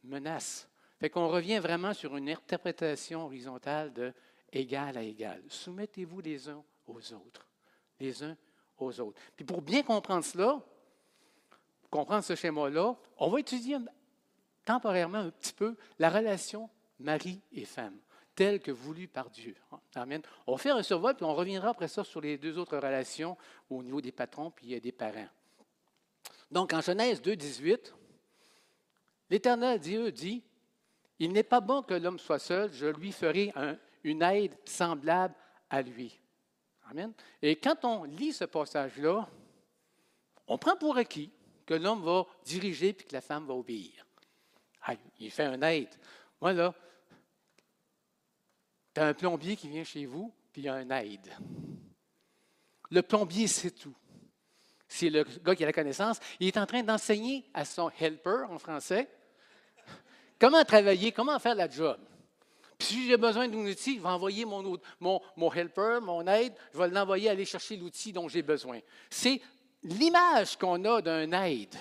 [0.03, 0.69] menaces.
[0.99, 4.13] Fait qu'on revient vraiment sur une interprétation horizontale de
[4.51, 5.41] égal à égal.
[5.47, 7.47] Soumettez-vous les uns aux autres.
[7.99, 8.37] Les uns
[8.77, 9.19] aux autres.
[9.35, 10.59] Puis pour bien comprendre cela,
[11.89, 13.77] comprendre ce schéma-là, on va étudier
[14.65, 17.97] temporairement un petit peu la relation mari et femme,
[18.35, 19.55] telle que voulue par Dieu.
[19.95, 20.21] Amen.
[20.45, 23.37] On va faire un survol, puis on reviendra après ça sur les deux autres relations
[23.69, 25.27] au niveau des patrons puis des parents.
[26.51, 27.93] Donc, en Genèse 2, 18,
[29.29, 30.43] l'Éternel Dieu dit
[31.19, 33.53] Il n'est pas bon que l'homme soit seul, je lui ferai
[34.03, 35.35] une aide semblable
[35.69, 36.19] à lui.
[37.41, 39.27] Et quand on lit ce passage-là,
[40.47, 41.31] on prend pour acquis
[41.65, 44.05] que l'homme va diriger puis que la femme va obéir.
[45.19, 45.93] il fait un aide.
[46.41, 46.73] Moi, là,
[48.93, 51.35] tu as un plombier qui vient chez vous, puis il y a un aide.
[52.89, 53.95] Le plombier, c'est tout.
[54.87, 56.19] C'est le gars qui a la connaissance.
[56.39, 59.09] Il est en train d'enseigner à son helper, en français,
[60.39, 61.99] comment travailler, comment faire la job.
[62.77, 66.53] Puis si j'ai besoin d'un outil, je vais envoyer mon, mon, mon helper, mon aide,
[66.73, 68.79] je vais l'envoyer aller chercher l'outil dont j'ai besoin.
[69.09, 69.41] C'est
[69.83, 71.75] l'image qu'on a d'un aide,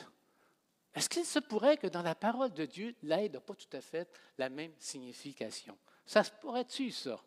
[0.97, 3.83] est-ce qu'il se pourrait que dans la parole de Dieu, l'aide n'a pas tout à
[3.83, 5.77] fait la même signification?
[6.07, 7.21] Ça se pourrait-tu, ça?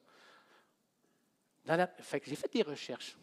[1.67, 3.15] j'ai fait des recherches.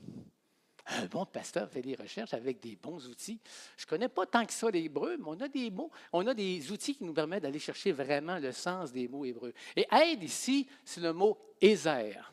[1.03, 3.41] Un bon pasteur fait des recherches avec des bons outils.
[3.77, 6.35] Je ne connais pas tant que ça l'hébreu, mais on a des mots, on a
[6.35, 9.53] des outils qui nous permettent d'aller chercher vraiment le sens des mots hébreux.
[9.75, 12.33] Et aide ici, c'est le mot ézer.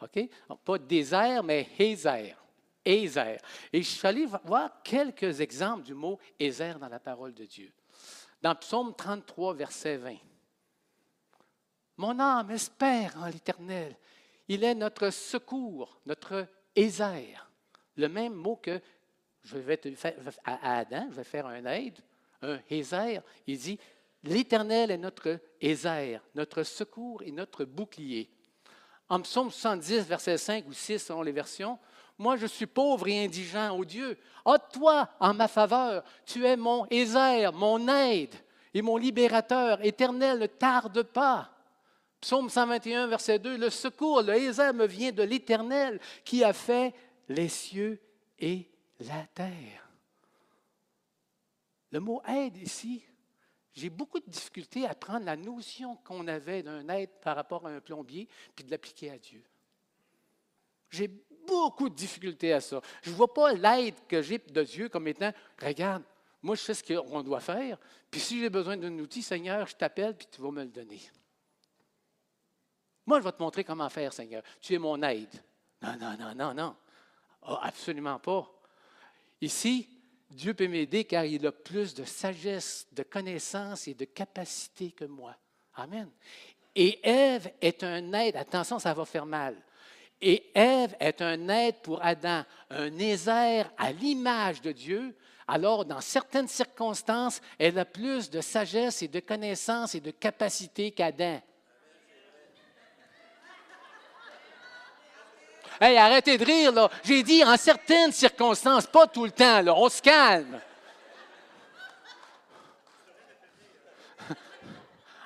[0.00, 0.28] OK?
[0.64, 2.36] pas désert, mais hézer.
[2.84, 3.38] Ézer.
[3.72, 7.72] Et je suis allé voir quelques exemples du mot Ézer dans la parole de Dieu.
[8.40, 10.16] Dans Psaume 33, verset 20.
[11.96, 13.96] Mon âme espère en l'Éternel.
[14.46, 17.47] Il est notre secours, notre Ézer.
[17.98, 18.80] Le même mot que
[19.42, 21.98] je vais faire à Adam, je vais faire un aide,
[22.40, 23.22] un Ézer.
[23.46, 23.78] Il dit
[24.24, 28.30] L'Éternel est notre Ézer, notre secours et notre bouclier.
[29.08, 31.78] En psaume 110, verset 5 ou 6, selon les versions,
[32.18, 34.18] moi, je suis pauvre et indigent, ô Dieu.
[34.44, 36.02] Ôte-toi en ma faveur.
[36.26, 38.34] Tu es mon Ézer, mon aide
[38.74, 39.84] et mon libérateur.
[39.84, 41.50] Éternel, ne tarde pas.
[42.20, 43.56] Psaume 121, verset 2.
[43.56, 46.92] Le secours, le Ézer me vient de l'Éternel qui a fait
[47.28, 48.00] les cieux
[48.38, 49.88] et la terre.
[51.90, 53.04] Le mot aide ici,
[53.72, 57.70] j'ai beaucoup de difficultés à prendre la notion qu'on avait d'un aide par rapport à
[57.70, 59.42] un plombier puis de l'appliquer à Dieu.
[60.90, 61.08] J'ai
[61.46, 62.80] beaucoup de difficultés à ça.
[63.02, 66.02] Je ne vois pas l'aide que j'ai de Dieu comme étant, regarde,
[66.42, 67.78] moi je sais ce qu'on doit faire,
[68.10, 71.00] puis si j'ai besoin d'un outil, Seigneur, je t'appelle, puis tu vas me le donner.
[73.08, 74.42] Moi, je vais te montrer comment faire, Seigneur.
[74.60, 75.42] Tu es mon aide.
[75.80, 76.76] Non, non, non, non, non.
[77.48, 78.46] Oh, absolument pas.
[79.40, 79.88] Ici,
[80.30, 85.06] Dieu peut m'aider car il a plus de sagesse, de connaissance et de capacité que
[85.06, 85.34] moi.
[85.74, 86.10] Amen.
[86.74, 88.36] Et Ève est un aide.
[88.36, 89.56] Attention, ça va faire mal.
[90.20, 95.16] Et Ève est un être pour Adam, un Ézer à l'image de Dieu.
[95.46, 100.90] Alors, dans certaines circonstances, elle a plus de sagesse et de connaissance et de capacité
[100.90, 101.40] qu'Adam.
[105.80, 106.90] Hey, arrêtez de rire, là.
[107.04, 109.74] J'ai dit en certaines circonstances, pas tout le temps, là.
[109.74, 110.60] On se calme.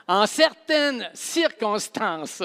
[0.07, 2.43] en certaines circonstances.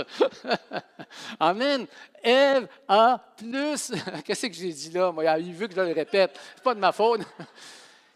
[1.40, 1.86] Amen.
[2.24, 3.92] Ève a plus.
[4.26, 5.12] Qu'est-ce que j'ai dit là?
[5.12, 6.38] Moi, il veut que je le répète.
[6.38, 7.22] Ce n'est pas de ma faute.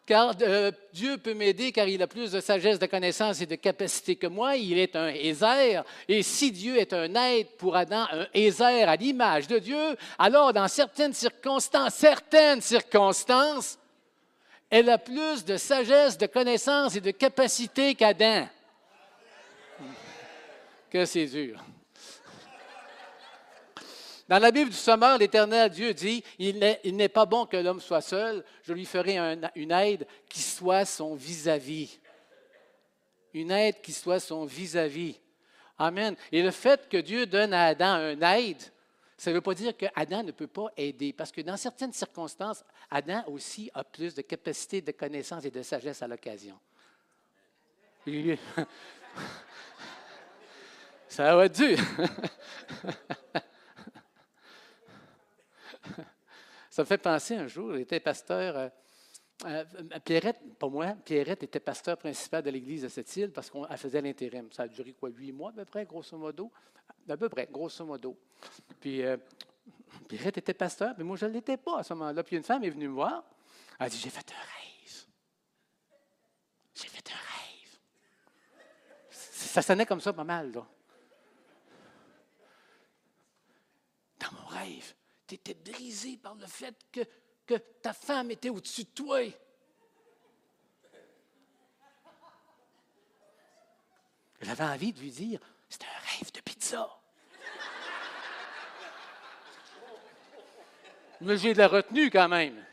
[0.06, 3.56] Car euh, Dieu peut m'aider car il a plus de sagesse, de connaissance et de
[3.56, 4.56] capacité que moi.
[4.56, 5.84] Il est un Ézer.
[6.08, 10.54] Et si Dieu est un être pour Adam, un Ézer à l'image de Dieu, alors
[10.54, 13.78] dans certaines circonstances, certaines circonstances,
[14.70, 18.48] elle a plus de sagesse, de connaissance et de capacité qu'Adam.
[20.90, 21.64] Que c'est dur.
[24.32, 28.00] Dans la Bible du Sommeur, l'Éternel Dieu dit, il n'est pas bon que l'homme soit
[28.00, 29.18] seul, je lui ferai
[29.58, 32.00] une aide qui soit son vis-à-vis.
[33.34, 35.20] Une aide qui soit son vis-à-vis.
[35.78, 36.16] Amen.
[36.32, 38.64] Et le fait que Dieu donne à Adam une aide,
[39.18, 42.64] ça ne veut pas dire qu'Adam ne peut pas aider, parce que dans certaines circonstances,
[42.90, 46.58] Adam aussi a plus de capacité, de connaissance et de sagesse à l'occasion.
[51.10, 51.78] Ça va être dur.
[56.70, 58.58] Ça me fait penser un jour, j'étais pasteur.
[58.58, 58.70] Euh,
[59.46, 59.64] euh,
[60.06, 64.02] Pierrette, pas moi, Pierrette était pasteur principal de l'église de cette île parce qu'elle faisait
[64.02, 64.48] l'intérim.
[64.52, 66.52] Ça a duré quoi, huit mois à peu près, grosso modo?
[67.10, 68.18] À peu près, grosso modo.
[68.80, 69.18] Puis euh,
[70.08, 72.24] Pierrette était pasteur, mais moi je ne l'étais pas à ce moment-là.
[72.24, 73.24] Puis une femme est venue me voir.
[73.80, 75.06] Elle a dit J'ai fait un rêve.
[76.76, 77.80] J'ai fait un rêve.
[79.10, 80.66] Ça sonnait comme ça pas mal, là.
[84.20, 84.94] Dans mon rêve,
[85.32, 87.02] tu étais brisé par le fait que,
[87.82, 89.20] ta femme était au-dessus de toi.
[94.40, 95.40] J'avais envie de lui dire,
[95.70, 96.90] c'est un rêve de pizza.
[101.20, 102.64] Mais j'ai de la retenue quand même.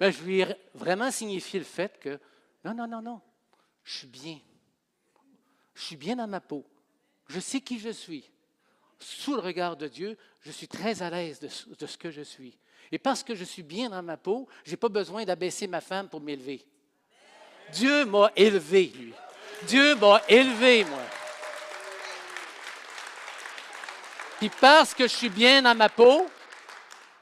[0.00, 2.18] Mais je lui ai vraiment signifié le fait que,
[2.64, 3.20] non, non, non, non,
[3.84, 4.40] je suis bien.
[5.74, 6.64] Je suis bien dans ma peau.
[7.28, 8.30] Je sais qui je suis
[9.00, 11.48] sous le regard de Dieu, je suis très à l'aise de,
[11.86, 12.56] ce que je suis.
[12.92, 15.80] Et parce que je suis bien dans ma peau, je n'ai pas besoin d'abaisser ma
[15.80, 16.64] femme pour m'élever.
[17.72, 19.14] Dieu m'a élevé, lui.
[19.66, 21.02] Dieu m'a élevé, moi.
[24.38, 26.26] Puis parce que je suis bien dans ma peau,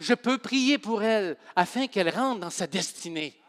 [0.01, 3.41] je peux prier pour elle afin qu'elle rentre dans sa destinée.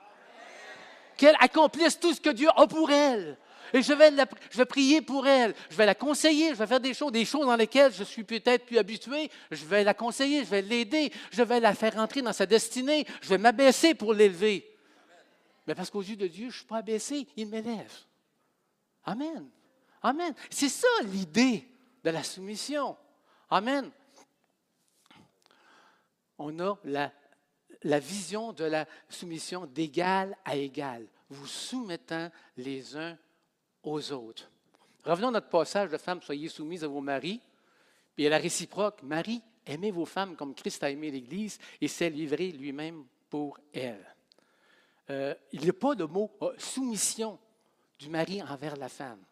[1.16, 3.38] Qu'elle accomplisse tout ce que Dieu a pour elle.
[3.74, 5.54] Et je vais, prier pour elle.
[5.70, 6.50] Je vais la conseiller.
[6.50, 9.30] Je vais faire des choses, des choses dans lesquelles je suis peut-être plus habitué.
[9.52, 10.44] Je vais la conseiller.
[10.44, 11.12] Je vais l'aider.
[11.32, 13.06] Je vais la faire entrer dans sa destinée.
[13.22, 14.66] Je vais m'abaisser pour l'élever.
[15.68, 17.28] Mais parce qu'aux yeux de Dieu, je ne suis pas abaissé.
[17.36, 17.94] Il m'élève.
[19.06, 19.48] Amen.
[20.02, 20.34] Amen.
[20.50, 21.68] C'est ça l'idée
[22.04, 22.98] de la soumission.
[23.50, 23.92] Amen.
[26.38, 27.12] On a la,
[27.84, 33.18] la vision de la soumission d'égal à égal, vous soumettant les uns
[33.84, 34.50] aux autres.
[35.04, 37.42] Revenons à notre passage de femmes, soyez soumises à vos maris.
[38.16, 42.10] Puis à la réciproque, Marie, aimez vos femmes comme Christ a aimé l'Église et s'est
[42.10, 44.16] livré lui-même pour elle.
[45.10, 47.40] Euh, il n'y a pas de mot euh, soumission
[47.98, 49.24] du mari envers la femme.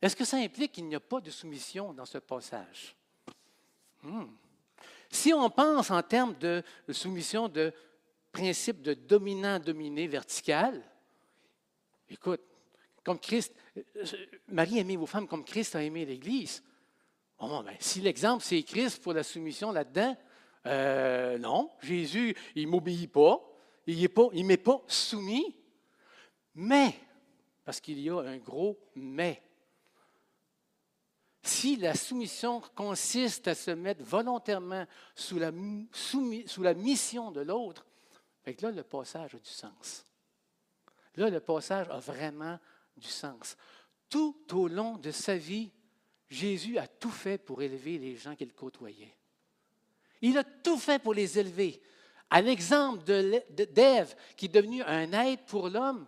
[0.00, 2.94] Est-ce que ça implique qu'il n'y a pas de soumission dans ce passage?
[4.02, 4.26] Hmm.
[5.10, 7.72] Si on pense en termes de soumission de
[8.30, 10.82] principe de dominant-dominé vertical,
[12.08, 12.42] écoute,
[13.08, 14.04] comme Christ, euh,
[14.48, 16.62] Marie aimez vos femmes comme Christ a aimé l'Église.
[17.40, 20.14] Ben, si l'exemple c'est Christ pour la soumission là-dedans,
[20.66, 23.40] euh, non, Jésus, il ne m'obéit pas,
[23.86, 25.56] il ne m'est pas soumis,
[26.54, 26.94] mais,
[27.64, 29.42] parce qu'il y a un gros mais,
[31.42, 35.50] si la soumission consiste à se mettre volontairement sous la,
[35.94, 37.86] sous la mission de l'autre,
[38.44, 40.04] là, le passage a du sens.
[41.16, 42.58] Là, le passage a vraiment
[42.98, 43.56] du sens.
[44.08, 45.70] Tout au long de sa vie,
[46.28, 49.16] Jésus a tout fait pour élever les gens qu'il côtoyait.
[50.20, 51.80] Il a tout fait pour les élever.
[52.30, 56.06] À l'exemple d'Ève, qui est devenue un aide pour l'homme,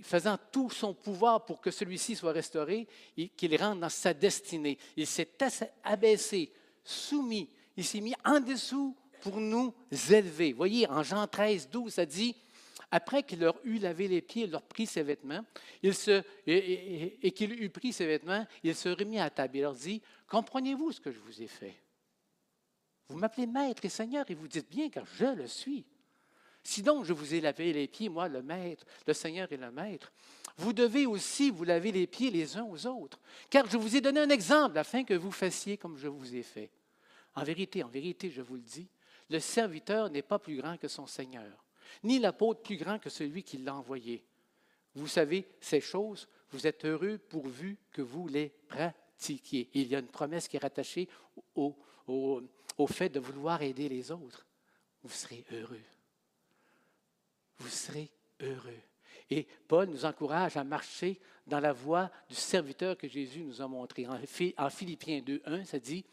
[0.00, 4.78] faisant tout son pouvoir pour que celui-ci soit restauré et qu'il rentre dans sa destinée.
[4.96, 5.30] Il s'est
[5.82, 9.74] abaissé, soumis, il s'est mis en dessous pour nous
[10.10, 10.52] élever.
[10.52, 12.34] Voyez, en Jean 13, 12, ça dit
[12.94, 15.44] après qu'il leur eut lavé les pieds, il leur prit ses vêtements,
[15.82, 19.56] et, qu'il eut pris ses vêtements, il se remit à table.
[19.56, 21.74] Il leur dit, comprenez-vous ce que je vous ai fait?
[23.08, 25.84] Vous m'appelez maître et seigneur et vous dites bien car je le suis.
[26.62, 29.72] Si donc je vous ai lavé les pieds, moi le maître, le seigneur et le
[29.72, 30.12] maître,
[30.58, 33.18] vous devez aussi vous laver les pieds les uns aux autres,
[33.50, 36.44] car je vous ai donné un exemple afin que vous fassiez comme je vous ai
[36.44, 36.70] fait.
[37.34, 38.86] En vérité, en vérité, je vous le dis,
[39.30, 41.63] le serviteur n'est pas plus grand que son seigneur
[42.02, 44.24] ni l'apôtre plus grand que celui qui l'a envoyé.
[44.94, 49.68] Vous savez ces choses, vous êtes heureux pourvu que vous les pratiquiez.
[49.74, 51.08] Il y a une promesse qui est rattachée
[51.54, 51.76] au,
[52.06, 54.46] au fait de vouloir aider les autres.
[55.02, 55.82] Vous serez heureux.
[57.58, 58.80] vous serez heureux.
[59.30, 63.66] Et Paul nous encourage à marcher dans la voie du serviteur que Jésus nous a
[63.66, 64.06] montré.
[64.06, 66.04] En Philippiens 2.1, ça dit,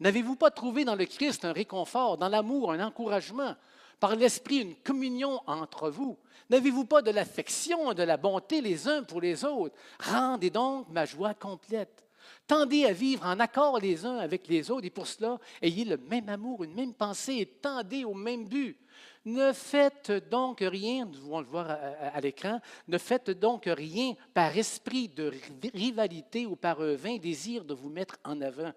[0.00, 3.56] N'avez-vous pas trouvé dans le Christ un réconfort, dans l'amour, un encouragement,
[4.02, 6.18] par l'Esprit une communion entre vous?
[6.50, 9.76] N'avez-vous pas de l'affection et de la bonté les uns pour les autres?
[10.00, 12.04] Rendez donc ma joie complète.
[12.48, 15.98] Tendez à vivre en accord les uns avec les autres et pour cela, ayez le
[15.98, 18.76] même amour, une même pensée et tendez au même but.
[19.24, 24.58] Ne faites donc rien, nous allons le voir à, l'écran, ne faites donc rien par
[24.58, 25.32] esprit de
[25.74, 28.72] rivalité ou par un vain désir de vous mettre en avant.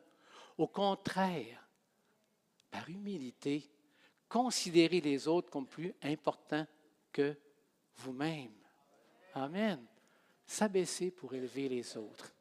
[0.56, 1.68] Au contraire,
[2.70, 3.68] par humilité,
[4.28, 6.66] considérez les autres comme plus importants
[7.12, 7.38] que
[7.98, 8.54] vous-même.
[9.34, 9.86] Amen.
[10.46, 12.34] S'abaisser pour élever les autres.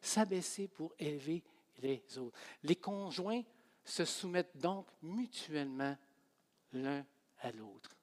[0.00, 1.42] S'abaisser pour élever
[1.78, 2.38] les autres.
[2.62, 3.42] Les conjoints
[3.84, 5.96] se soumettent donc mutuellement
[6.72, 7.04] l'un
[7.40, 7.96] à l'autre.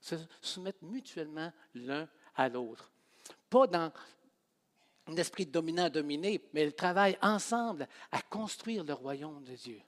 [0.00, 2.92] Se soumettent mutuellement l'un à l'autre.
[3.48, 3.92] Pas dans
[5.06, 9.80] un esprit dominant-dominé, mais ils travaillent ensemble à construire le royaume de Dieu.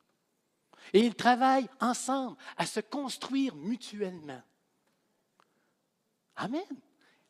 [0.93, 4.43] Et ils travaillent ensemble à se construire mutuellement.
[6.37, 6.63] Amen.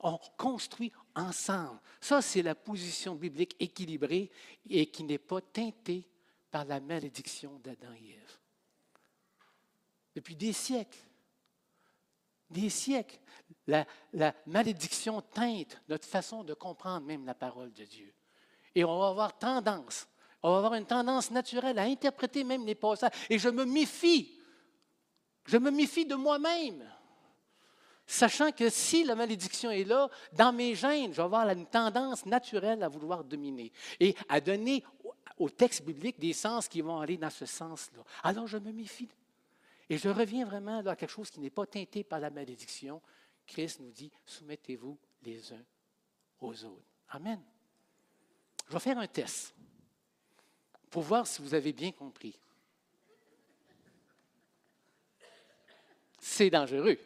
[0.00, 1.80] On construit ensemble.
[2.00, 4.30] Ça, c'est la position biblique équilibrée
[4.68, 6.06] et qui n'est pas teintée
[6.50, 8.38] par la malédiction d'Adam et Ève.
[10.14, 10.98] Depuis des siècles,
[12.50, 13.18] des siècles,
[13.66, 18.14] la, la, malédiction teinte notre façon de comprendre même la parole de Dieu.
[18.74, 20.06] Et on va avoir tendance,
[20.42, 23.10] on va avoir une tendance naturelle à interpréter même les passages.
[23.30, 24.38] Et je me méfie,
[25.44, 26.84] je me méfie de moi-même
[28.06, 32.24] sachant que si la malédiction est là, dans mes gènes, je vais avoir une tendance
[32.24, 34.84] naturelle à vouloir dominer et à donner
[35.38, 38.02] au texte biblique des sens qui vont aller dans ce sens-là.
[38.22, 39.08] Alors je me méfie.
[39.88, 43.00] Et je reviens vraiment à quelque chose qui n'est pas teinté par la malédiction.
[43.46, 45.64] Christ nous dit, soumettez-vous les uns
[46.40, 46.86] aux autres.
[47.10, 47.40] Amen.
[48.68, 49.54] Je vais faire un test
[50.90, 52.38] pour voir si vous avez bien compris.
[56.18, 56.98] C'est dangereux.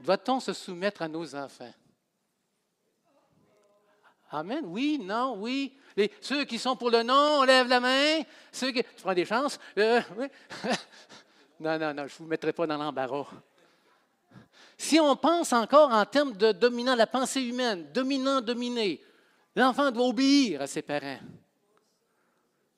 [0.00, 1.72] Doit-on se soumettre à nos enfants?
[4.30, 4.64] Amen.
[4.66, 5.72] Oui, non, oui.
[6.20, 8.22] ceux qui sont pour le non, on lève la main.
[8.50, 8.82] Ceux qui.
[8.82, 9.60] Tu prends des chances?
[9.78, 10.26] Euh, oui.
[11.60, 13.26] non, non, non, je ne vous mettrai pas dans l'embarras.
[14.78, 19.00] Si on pense encore en termes de dominant, la pensée humaine, dominant, dominé,
[19.54, 21.20] l'enfant doit obéir à ses parents.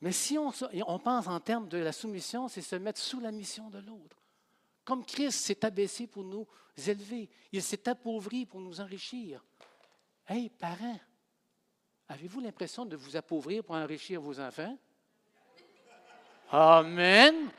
[0.01, 3.71] Mais si on, pense en termes de la soumission, c'est se mettre sous la mission
[3.71, 4.19] de l'autre.
[4.85, 6.47] Comme Christ s'est abaissé pour nous
[6.87, 9.43] élever, il s'est appauvri pour nous enrichir.
[10.29, 11.01] Hey, parents,
[12.09, 14.77] avez-vous l'impression de vous appauvrir pour enrichir vos enfants?
[16.51, 17.51] Amen.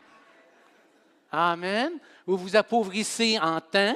[1.31, 1.99] Amen.
[2.27, 3.95] Vous vous appauvrissez en temps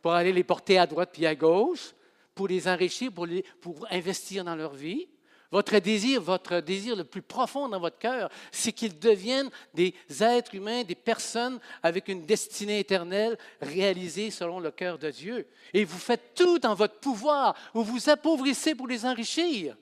[0.00, 1.92] pour aller les porter à droite puis à gauche,
[2.38, 5.08] pour les enrichir, pour, les, pour investir dans leur vie.
[5.50, 10.54] Votre désir, votre désir le plus profond dans votre cœur, c'est qu'ils deviennent des êtres
[10.54, 15.48] humains, des personnes avec une destinée éternelle réalisée selon le cœur de Dieu.
[15.74, 19.76] Et vous faites tout dans votre pouvoir, vous vous appauvrissez pour les enrichir.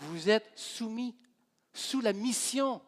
[0.00, 1.16] Vous êtes soumis
[1.72, 2.82] sous la mission.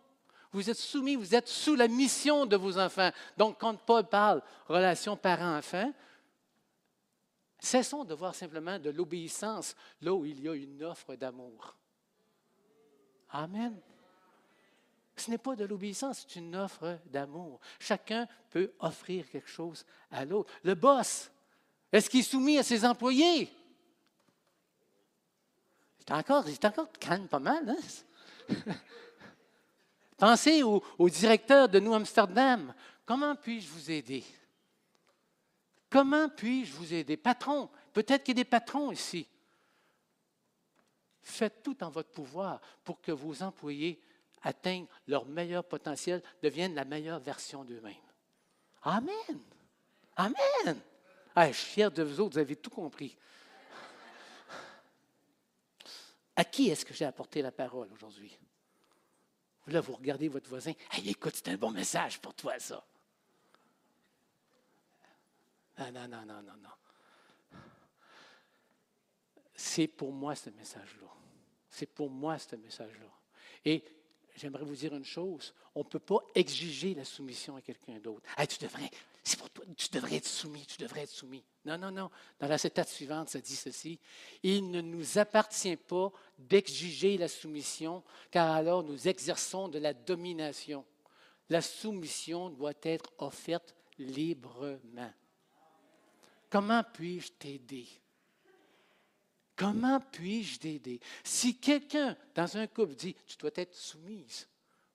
[0.52, 3.10] Vous êtes soumis, vous êtes sous la mission de vos enfants.
[3.38, 5.94] Donc, quand Paul parle relation parent-enfant,
[7.60, 11.76] Cessons de voir simplement de l'obéissance là où il y a une offre d'amour.
[13.30, 13.78] Amen.
[15.16, 17.60] Ce n'est pas de l'obéissance, c'est une offre d'amour.
[17.78, 20.50] Chacun peut offrir quelque chose à l'autre.
[20.64, 21.30] Le boss,
[21.92, 23.52] est-ce qu'il est soumis à ses employés?
[25.98, 27.68] C'est encore, c'est encore calme pas mal.
[27.68, 28.56] Hein?
[30.16, 32.74] Pensez au directeur de New Amsterdam.
[33.04, 34.24] Comment puis-je vous aider?
[35.90, 37.16] Comment puis-je vous aider?
[37.16, 39.26] Patron, peut-être qu'il y a des patrons ici.
[41.20, 44.00] Faites tout en votre pouvoir pour que vos employés
[44.42, 47.94] atteignent leur meilleur potentiel, deviennent la meilleure version d'eux-mêmes.
[48.82, 49.40] Amen.
[50.16, 50.80] Amen.
[51.34, 53.16] Ah, je suis fier de vous autres, vous avez tout compris.
[56.36, 58.38] À qui est-ce que j'ai apporté la parole aujourd'hui?
[59.66, 60.72] Là, vous regardez votre voisin.
[60.90, 62.84] Hey, écoute, c'est un bon message pour toi, ça.
[65.80, 67.60] Non, non, non, non, non, non.
[69.54, 71.08] C'est pour moi ce message-là.
[71.70, 73.10] C'est pour moi ce message-là.
[73.64, 73.82] Et
[74.36, 75.54] j'aimerais vous dire une chose.
[75.74, 78.28] On ne peut pas exiger la soumission à quelqu'un d'autre.
[78.46, 78.90] tu devrais,
[79.22, 81.44] c'est pour toi, tu devrais être soumis, tu devrais être soumis.
[81.64, 82.10] Non, non, non.
[82.38, 83.98] Dans la citation suivante, ça dit ceci.
[84.42, 90.84] Il ne nous appartient pas d'exiger la soumission, car alors nous exerçons de la domination.
[91.48, 95.12] La soumission doit être offerte librement.
[96.50, 97.88] Comment puis-je t'aider?
[99.54, 101.00] Comment puis-je t'aider?
[101.22, 104.48] Si quelqu'un dans un couple dit, tu dois être soumise,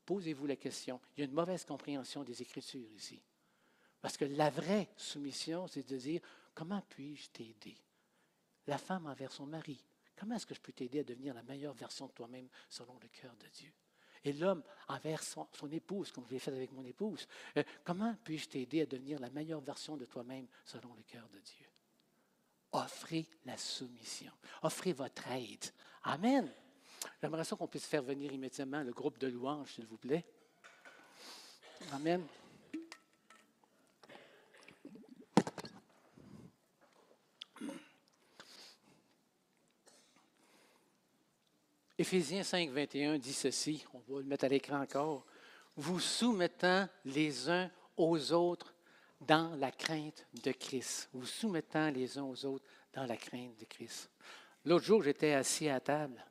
[0.05, 0.99] posez-vous la question.
[1.15, 3.21] Il y a une mauvaise compréhension des Écritures ici.
[4.01, 6.21] Parce que la vraie soumission, c'est de dire,
[6.53, 7.77] comment puis-je t'aider?
[8.67, 9.83] La femme envers son mari.
[10.15, 13.07] Comment est-ce que je peux t'aider à devenir la meilleure version de toi-même selon le
[13.07, 13.71] cœur de Dieu?
[14.25, 17.27] Et l'homme envers son, épouse, comme je l'ai fait avec mon épouse.
[17.57, 21.39] Euh, comment puis-je t'aider à devenir la meilleure version de toi-même selon le cœur de
[21.39, 21.67] Dieu?
[22.71, 24.31] Offrez la soumission.
[24.63, 25.65] Offrez votre aide.
[26.03, 26.51] Amen.
[27.21, 30.25] J'aimerais ça qu'on puisse faire venir immédiatement le groupe de louanges, s'il vous plaît.
[31.91, 32.25] Amen.
[42.05, 45.25] Éphésiens 5, 21 dit ceci, on va le mettre à l'écran encore,
[45.75, 48.75] vous soumettant les uns aux autres
[49.21, 53.65] dans la crainte de Christ, vous soumettant les uns aux autres dans la crainte de
[53.65, 54.11] Christ.
[54.65, 56.23] L'autre jour, j'étais assis à table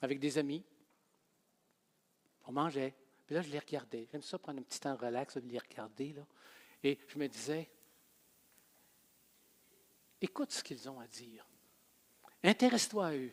[0.00, 0.62] avec des amis,
[2.46, 2.94] on mangeait,
[3.26, 4.06] puis là, je les regardais.
[4.12, 6.22] J'aime ça prendre un petit temps relax, de les regarder, là.
[6.84, 7.68] et je me disais,
[10.20, 11.44] écoute ce qu'ils ont à dire,
[12.44, 13.32] intéresse-toi à eux.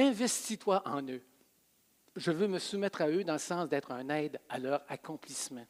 [0.00, 1.20] Investis-toi en eux.
[2.16, 5.66] Je veux me soumettre à eux dans le sens d'être un aide à leur accomplissement.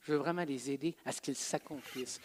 [0.00, 2.20] Je veux vraiment les aider à ce qu'ils s'accomplissent.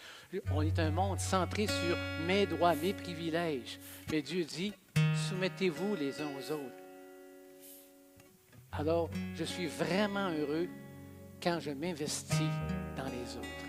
[0.52, 3.78] On est un monde centré sur mes droits, mes privilèges.
[4.10, 4.72] Mais Dieu dit,
[5.28, 6.84] soumettez-vous les uns aux autres.
[8.72, 10.68] Alors, je suis vraiment heureux
[11.40, 12.50] quand je m'investis
[12.96, 13.66] dans les autres.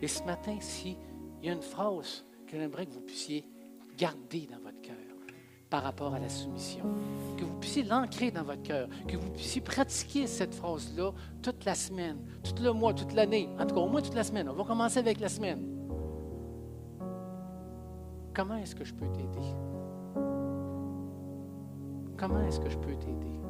[0.00, 0.96] Et ce matin, si
[1.42, 3.44] il y a une phrase que j'aimerais que vous puissiez
[3.96, 5.09] garder dans votre cœur,
[5.70, 6.84] par rapport à la soumission.
[7.38, 11.74] Que vous puissiez l'ancrer dans votre cœur, que vous puissiez pratiquer cette phrase-là toute la
[11.74, 14.48] semaine, tout le mois, toute l'année, en tout cas au moins toute la semaine.
[14.48, 15.64] On va commencer avec la semaine.
[18.34, 19.54] Comment est-ce que je peux t'aider?
[22.16, 23.40] Comment est-ce que je peux t'aider?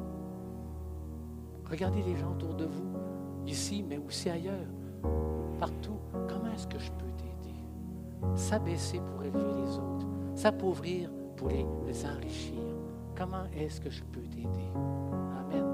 [1.69, 2.93] Regardez les gens autour de vous,
[3.47, 4.67] ici, mais aussi ailleurs,
[5.59, 5.97] partout.
[6.27, 7.55] Comment est-ce que je peux t'aider?
[8.35, 11.09] S'abaisser pour élever les autres, s'appauvrir
[11.41, 12.61] pour les, enrichir.
[13.17, 14.69] Comment est-ce que je peux t'aider?
[15.39, 15.65] Amen.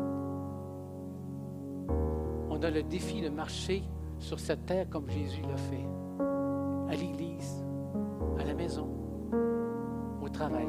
[2.49, 3.83] On a le défi de marcher
[4.17, 5.85] sur cette terre comme Jésus l'a fait.
[6.89, 7.65] À l'église,
[8.39, 8.87] à la maison,
[10.21, 10.67] au travail.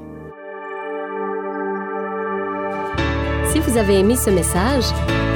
[3.53, 4.85] Si vous avez aimé ce message,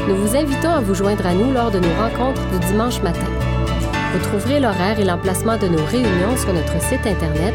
[0.09, 3.31] nous vous invitons à vous joindre à nous lors de nos rencontres du dimanche matin.
[4.13, 7.55] Vous trouverez l'horaire et l'emplacement de nos réunions sur notre site Internet